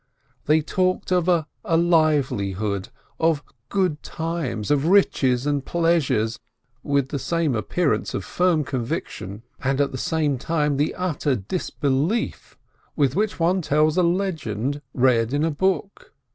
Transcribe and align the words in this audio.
They 0.47 0.61
talked 0.61 1.11
of 1.11 1.27
a 1.27 1.45
livelihood, 1.63 2.89
of 3.19 3.43
good 3.69 4.01
times, 4.01 4.71
of 4.71 4.87
riches 4.87 5.45
and 5.45 5.63
pleasures, 5.63 6.39
with 6.81 7.09
the 7.09 7.19
same 7.19 7.53
appearance 7.53 8.15
of 8.15 8.25
firm 8.25 8.63
conviction, 8.63 9.43
and, 9.63 9.79
at 9.79 9.91
the 9.91 9.99
same 9.99 10.39
time 10.39 10.77
the 10.77 10.95
utter 10.95 11.35
disbelief, 11.35 12.57
with 12.95 13.15
which 13.15 13.39
one 13.39 13.61
tells 13.61 13.95
a 13.95 14.01
legend 14.01 14.81
read 14.95 15.33
in 15.33 15.43
a 15.43 15.51
book. 15.51 16.11